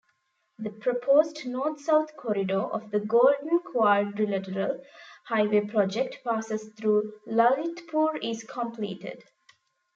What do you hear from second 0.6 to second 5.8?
proposed North-south-Corridor of the Golden-Quadrilateral Highway